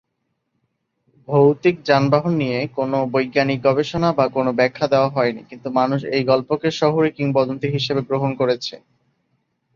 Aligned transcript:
ভৌতিক 1.27 1.75
যানবাহন 1.83 2.33
নিয়ে 2.33 2.59
কোন 2.75 2.91
বৈজ্ঞানিক 3.11 3.59
গবেষণা 3.63 4.09
বা 4.13 4.25
কোন 4.27 4.45
ব্যখ্যা 4.51 4.87
দেওয়া 4.87 5.09
হয়নি 5.09 5.41
কিন্তু 5.49 5.67
মানুষ 5.71 5.99
এই 6.15 6.23
গল্পকে 6.23 6.69
শহুরে 6.71 7.09
কিংবদন্তী 7.11 7.67
হিসেবে 7.67 8.01
গ্রহণ 8.09 8.31
করেছে। 8.35 8.75